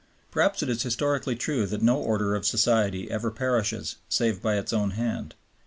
Perhaps 0.31 0.63
it 0.63 0.69
is 0.69 0.81
historically 0.81 1.35
true 1.35 1.67
that 1.67 1.83
no 1.83 1.95
order 1.99 2.33
of 2.33 2.43
society 2.43 3.11
ever 3.11 3.29
perishes 3.29 3.97
save 4.09 4.41
by 4.41 4.57
its 4.57 4.73
own 4.73 4.89
hand. 4.97 5.35